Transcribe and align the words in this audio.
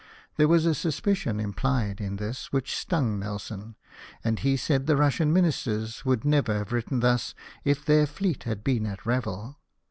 There 0.35 0.47
was 0.47 0.65
a 0.65 0.73
suspicion 0.73 1.39
im 1.39 1.53
plied 1.53 2.01
in 2.01 2.15
this 2.15 2.51
which 2.51 2.75
stung 2.75 3.19
Nelson, 3.19 3.75
and 4.23 4.39
he 4.39 4.57
said 4.57 4.87
the 4.87 4.95
Russian 4.97 5.31
Ministers 5.31 6.03
would 6.05 6.25
never 6.25 6.55
have 6.57 6.71
written 6.73 7.01
thus 7.01 7.35
if 7.63 7.85
their 7.85 8.07
fleet 8.07 8.41
had 8.45 8.63
been 8.63 8.87
at 8.87 9.05
Revel. 9.05 9.59